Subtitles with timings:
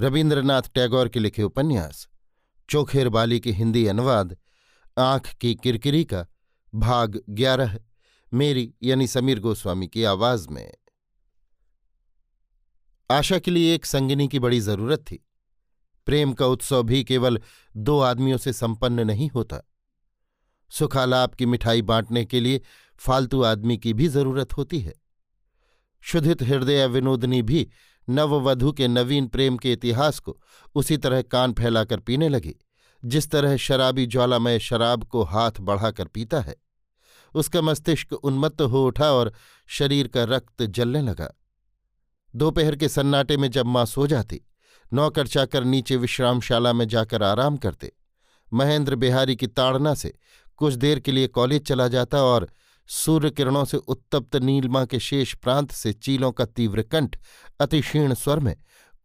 [0.00, 2.08] रविन्द्रनाथ टैगोर के लिखे उपन्यास,
[2.70, 4.36] चोखेर बाली के हिंदी अनुवाद,
[4.98, 6.26] आँख की किरकिरी का
[6.74, 7.78] भाग ग्यारह,
[8.34, 10.74] मेरी यानी समीर गोस्वामी की आवाज़ में।
[13.10, 15.26] आशा के लिए एक संगिनी की बड़ी ज़रूरत थी।
[16.06, 17.40] प्रेम का उत्सव भी केवल
[17.76, 19.70] दो आदमियों से संपन्न नहीं होता।
[20.70, 22.60] सुखालाप की मिठाई बांटने के लिए
[22.96, 24.94] फालतू आदमी की भी ज़रूरत होती है।
[26.12, 27.68] शुद्धित हृदय विनोदनी भी
[28.08, 30.36] नववधु के नवीन प्रेम के इतिहास को
[30.74, 32.54] उसी तरह कान फैलाकर पीने लगी,
[33.02, 36.56] जिस तरह शराबी ज्वालामय शराब को हाथ बढ़ाकर पीता है।
[37.34, 39.32] उसका मस्तिष्क उन्मत्त हो उठा और
[39.68, 41.30] शरीर का रक्त जलने लगा।
[42.34, 44.40] दोपहर के सन्नाटे में जब माँ सो जाती,
[44.92, 47.92] नौकर चाकर नीचे विश्रामशाला में जाकर आराम करते।
[48.52, 50.12] महेंद्र बिहारी की ताड़ना से
[50.56, 52.50] कुछ देर के लिए कॉलेज चला जाता और
[52.90, 57.16] सूर्य किरणों से उत्तप्त नीलमा के शेष प्रांत से चीलों का तीव्र कंठ
[57.60, 58.54] अति क्षीण स्वर में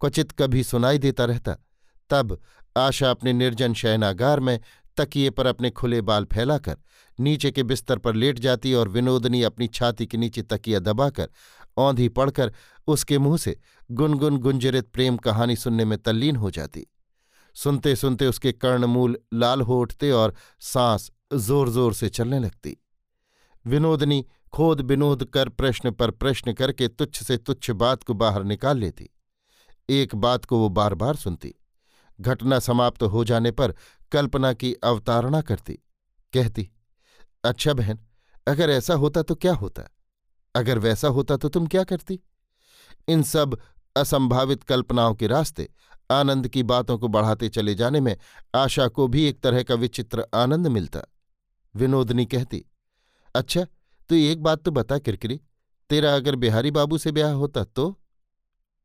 [0.02, 1.56] क्वचित कभी सुनाई देता रहता।
[2.10, 2.38] तब
[2.78, 4.60] आशा अपने निर्जन शयनागार में
[4.98, 6.78] तकिए पर अपने खुले बाल फैलाकर,
[7.20, 11.30] नीचे के बिस्तर पर लेट जाती और विनोदनी अपनी छाती के नीचे तकिया दबाकर,
[11.78, 12.52] औंधी पड़कर
[12.88, 13.58] उसके मुँह से
[13.92, 16.86] गुनगुन गुंजरित प्रेम कहानी सुनने में तल्लीन हो जाती।
[17.56, 22.76] सुनते सुनते उसके कर्णमूल लाल हो उठते और सांस ज़ोर ज़ोर से चलने लगती।
[23.68, 28.78] विनोदनी खोद विनोद कर प्रश्न पर प्रश्न करके तुच्छ से तुच्छ बात को बाहर निकाल
[28.78, 29.10] लेती।
[29.90, 31.54] एक बात को वो बार बार सुनती।
[32.22, 33.74] घटना समाप्त हो जाने पर
[34.12, 35.74] कल्पना की अवतारणा करती।
[36.34, 36.70] कहती
[37.44, 38.00] अच्छा बहन,
[38.48, 39.84] अगर ऐसा होता तो क्या होता?
[40.56, 42.20] अगर वैसा होता तो तुम क्या करती?
[43.08, 43.60] इन सब
[43.96, 45.70] असंभावित कल्पनाओं के रास्ते
[46.12, 48.18] आनंद की बातों को बढ़ाते चले जाने में
[48.56, 51.02] आशा को भी एक तरह का विचित्र आनंद मिलता।
[51.76, 52.66] विनोदनी कहती
[53.36, 53.64] अच्छा
[54.10, 55.40] तो एक बात तो बता किरकिरी,
[55.90, 58.02] तेरा अगर बिहारी बाबू से ब्याह होता तो?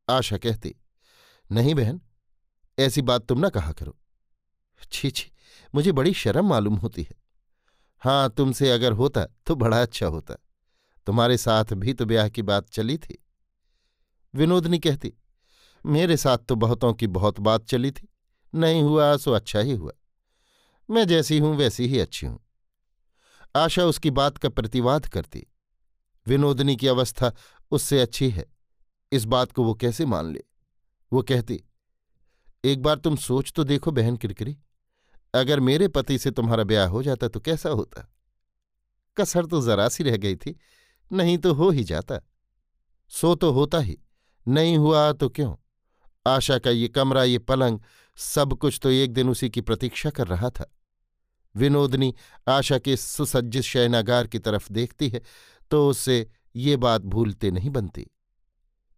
[0.09, 0.75] आशा कहती,
[1.51, 2.01] नहीं बहन,
[2.79, 3.97] ऐसी बात तुम ना कहा करो।
[4.91, 5.31] छी छी,
[5.75, 7.15] मुझे बड़ी शर्म मालूम होती है।
[7.99, 10.35] हाँ तुमसे अगर होता तो बड़ा अच्छा होता।
[11.07, 13.25] तुम्हारे साथ भी तो ब्याह की बात चली थी।
[14.33, 15.13] विनोदनी कहती,
[15.85, 18.07] मेरे साथ तो बहुतों की बहुत बात चली थी।
[18.55, 19.91] नहीं हुआ, सो अच्छा ही हुआ।
[20.89, 22.39] मैं जैसी हूँ, वैसी ही अच्छी हूँ।
[23.55, 25.47] आशा उसकी बात का प्रतिवाद करती।
[26.27, 27.33] विनोदनी की अवस्था
[27.71, 28.45] उससे अच्छी है।
[29.11, 30.43] इस बात को वो कैसे मान ले?
[31.13, 31.63] वो कहती,
[32.63, 34.57] एक बार तुम सोच तो देखो बहन किरकिरी।
[35.33, 38.07] अगर मेरे पति से तुम्हारा ब्याह हो जाता तो कैसा होता?
[39.17, 40.55] कसर तो जरा सी रह गई थी,
[41.11, 42.19] नहीं तो हो ही जाता।
[43.09, 43.97] सो तो होता ही,
[44.47, 45.55] नहीं हुआ तो क्यों?
[46.27, 47.79] आशा का ये कमरा, ये पलंग,
[48.17, 50.71] सब कुछ तो एक दिन उसी की प्रतीक्षा कर रहा था।
[51.55, 52.13] विनोदनी
[52.47, 55.21] आशा के सुसज्जित शयनागार की तरफ़ देखती है
[55.71, 58.07] तो उससे ये बात भूलते नहीं बनती।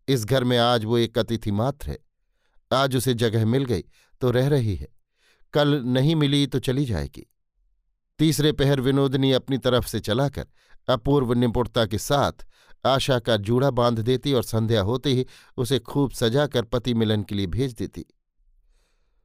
[0.07, 1.99] इस घर में आज वो एक अतिथि मात्र है।
[2.73, 3.83] आज उसे जगह मिल गई
[4.21, 4.87] तो रह रही है।
[5.53, 7.25] कल नहीं मिली तो चली जाएगी।
[8.19, 10.45] तीसरे पहर विनोदनी अपनी तरफ़ से चलाकर,
[10.87, 12.45] अपूर्व निपुणता के साथ
[12.85, 15.25] आशा का जूड़ा बाँध देती और संध्या होते ही
[15.57, 18.05] उसे खूब सजाकर पति मिलन के लिए भेज देती।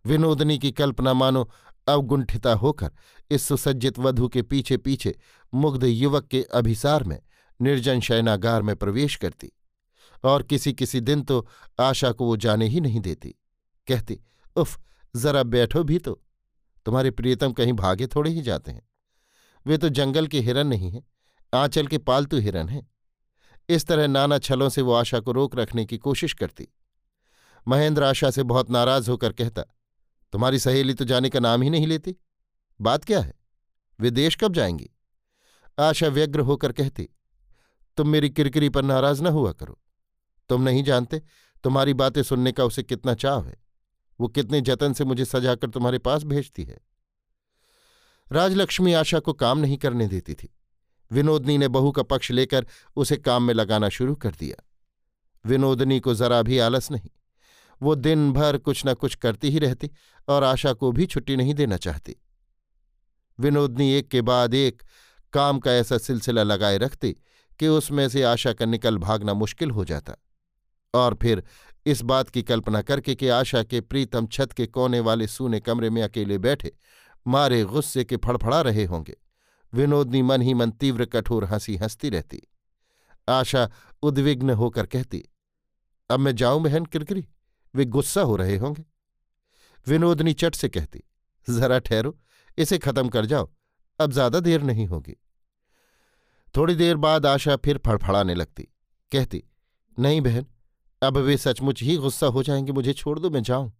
[0.04, 1.50] विनोदनी की कल्पना मानो
[1.88, 2.90] अवगुंठिता होकर
[3.30, 5.18] इस सुसज्जित वधु के पीछे पीछे
[5.54, 7.20] मुग्ध युवक के अभिसार में
[7.60, 9.52] निर्जन शयनागार में प्रवेश करती
[10.24, 11.48] और किसी किसी दिन तो
[11.80, 13.34] आशा को वो जाने ही नहीं देती।
[13.86, 14.20] कहती,
[14.56, 14.80] उफ,
[15.16, 16.22] जरा बैठो भी तो।
[16.86, 18.88] तुम्हारे प्रियतम कहीं भागे थोड़े ही जाते हैं।
[19.66, 21.02] वे तो जंगल के हिरन नहीं हैं,
[21.54, 22.90] आंचल के पालतू हिरन हैं।
[23.68, 26.68] इस तरह नाना छलों से वो आशा को रोक रखने की कोशिश करती।
[27.68, 29.62] महेंद्र आशा से बहुत नाराज़ होकर कहता
[30.32, 32.16] तुम्हारी सहेली तो जाने का नाम ही नहीं लेती।
[32.80, 33.34] बात क्या है?
[34.00, 34.90] वे देश कब जाएँगी?
[35.78, 37.08] आशा व्यग्र होकर कहती,
[37.96, 39.80] तुम मेरी किरकिरी पर नाराज़ न हुआ करो।
[40.48, 41.22] तुम नहीं जानते,
[41.64, 43.64] तुम्हारी बातें सुनने का उसे कितना चाव है।
[44.20, 46.80] वो कितने जतन से मुझे सजाकर तुम्हारे पास भेजती है।
[48.32, 50.54] राजलक्ष्मी आशा को काम नहीं करने देती थी।
[51.10, 52.66] विनोदनी ने बहू का पक्ष लेकर
[52.96, 54.64] उसे काम में लगाना शुरू कर दिया।
[55.46, 57.10] विनोदनी को जरा भी आलस नहीं।
[57.82, 59.90] वो दिन भर कुछ न कुछ करती ही रहती
[60.28, 62.16] और आशा को भी छुट्टी नहीं देना चाहती।
[63.40, 64.82] विनोदनी एक के बाद एक
[65.32, 67.12] काम का ऐसा सिलसिला लगाए रखती
[67.58, 70.14] कि उसमें से आशा का निकल भागना मुश्किल हो जाता
[70.94, 71.42] और फिर
[71.86, 75.90] इस बात की कल्पना करके कि आशा के प्रीतम छत के कोने वाले सूने कमरे
[75.90, 76.76] में अकेले बैठे
[77.26, 79.16] मारे गुस्से के फड़फड़ा रहे होंगे।
[79.74, 82.42] विनोदनी मन ही मन तीव्र, कठोर हँसी हंसती रहती।
[83.28, 83.70] आशा
[84.02, 85.24] उद्विग्न होकर कहती,
[86.10, 87.28] अब मैं जाऊँ बहन किरकिरी?
[87.74, 88.84] वे गुस्सा हो रहे होंगे।
[89.86, 91.02] विनोदनी चट से कहती,
[91.48, 92.18] जरा ठहरो,
[92.58, 93.50] इसे खत्म कर जाओ,
[94.00, 95.16] अब ज़्यादा देर नहीं होगी।
[96.56, 98.62] थोड़ी देर बाद आशा फिर फड़फड़ाने लगती,
[99.12, 99.42] कहती,
[99.98, 100.46] नहीं बहन,
[101.02, 103.72] अब वे सचमुच ही गुस्सा हो जाएँगे, मुझे छोड़ दो, मैं जाऊँ।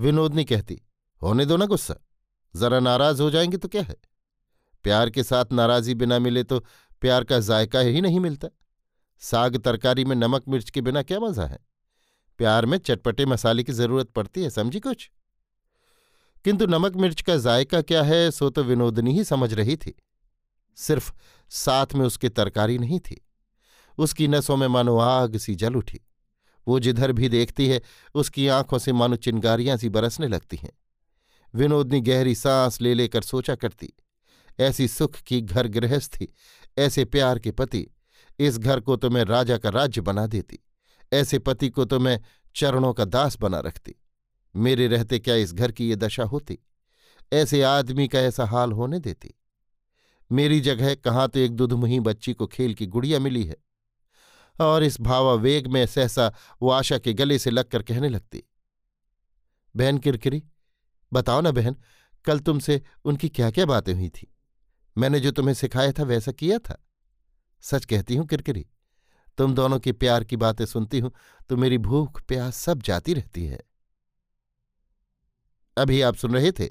[0.00, 0.80] विनोदनी कहती,
[1.22, 1.94] होने दो ना गुस्सा,
[2.56, 3.96] जरा नाराज़ हो जाएँगे तो क्या है?
[4.84, 6.58] प्यार के साथ नाराजी बिना मिले तो
[7.02, 8.48] प्यार का जायका ही नहीं मिलता।
[9.22, 11.58] साग तरकारी में नमक मिर्च के बिना क्या मज़ा है?
[12.38, 15.10] प्यार में चटपटे मसाले की ज़रूरत पड़ती है, समझी कुछ?
[16.44, 19.94] किंतु नमक मिर्च का जायका क्या है, सो तो विनोदनी ही समझ रही थी।
[20.76, 21.12] सिर्फ़
[21.50, 23.26] साथ में उसकी तरकारी नहीं थी।
[23.98, 26.00] उसकी नसों में मानो आग सी जल उठी।
[26.68, 27.82] वो जिधर भी देखती है,
[28.14, 30.72] उसकी आँखों से मानो चिनगारियाँ सी बरसने लगती हैं।
[31.54, 33.92] विनोदनी गहरी सांस ले लेकर सोचा करती,
[34.60, 36.28] ऐसी सुख की घर गृहस्थी
[36.78, 37.86] ऐसे प्यार के पति,
[38.38, 40.58] इस घर को तो मैं राजा का राज्य बना देती।
[41.12, 42.20] ऐसे पति को तो मैं
[42.56, 43.94] चरणों का दास बना रखती।
[44.56, 46.58] मेरे रहते क्या इस घर की ये दशा होती?
[47.32, 49.34] ऐसे आदमी का ऐसा हाल होने देती।
[50.32, 53.56] मेरी जगह कहाँ तो एक दुधमुही बच्ची को खेल की गुड़िया मिली है।
[54.60, 58.42] और इस भावावेग में सहसा वो आशा के गले से लगकर कहने लगती।
[59.76, 60.44] बहन किरकिरी,
[61.12, 61.76] बताओ ना बहन,
[62.24, 64.34] कल तुमसे उनकी क्या क्या बातें हुई थी?
[64.98, 66.84] मैंने जो तुम्हें सिखाया था वैसा किया था।
[67.60, 68.66] सच कहती हूँ किरकिरी
[69.38, 71.12] तुम दोनों के प्यार की बातें सुनती हूँ
[71.48, 73.60] तो मेरी भूख प्यास सब जाती रहती है।
[75.76, 76.68] अभी आप सुन रहे थे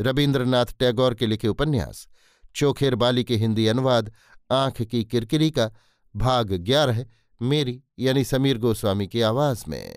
[0.00, 2.06] रविन्द्रनाथ टैगोर के लिखे उपन्यास,
[2.54, 4.12] चोखेर बाली के हिंदी अनुवाद,
[4.50, 5.70] आँख की किरकिरी का
[6.14, 7.04] भाग ग्यारह,
[7.40, 9.96] मेरी यानी समीर गोस्वामी की आवाज़ में।